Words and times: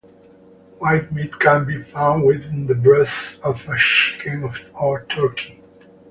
White 0.79 1.11
meat 1.13 1.37
can 1.39 1.65
be 1.65 1.83
found 1.83 2.23
within 2.25 2.65
the 2.65 2.73
breast 2.73 3.39
of 3.43 3.63
a 3.69 3.77
chicken 3.77 4.51
or 4.73 5.05
turkey. 5.05 5.61